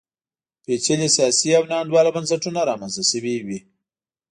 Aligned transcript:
پېچلي 0.63 1.09
سیاسي 1.17 1.49
او 1.57 1.63
ناانډوله 1.71 2.09
بنسټونه 2.17 2.59
رامنځته 2.69 3.03
شوي 3.11 3.35
وي. 3.45 3.59